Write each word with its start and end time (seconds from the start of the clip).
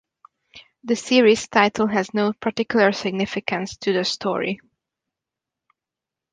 The 0.83 0.95
series 0.95 1.47
title 1.47 1.85
has 1.85 2.11
no 2.11 2.33
particular 2.33 2.91
significance 2.91 3.77
to 3.77 3.93
the 3.93 4.03
story. 4.03 4.59